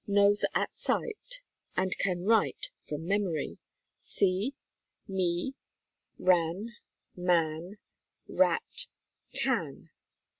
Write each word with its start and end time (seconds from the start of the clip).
Knows 0.07 0.43
at 0.55 0.73
sight 0.73 1.41
and 1.77 1.95
can 1.99 2.25
write 2.25 2.71
from 2.89 3.05
memory 3.05 3.59
"see," 3.97 4.55
"me," 5.07 5.53
"ran," 6.17 6.71
"man," 7.15 7.77
"rat," 8.27 8.87
"can." 9.35 9.91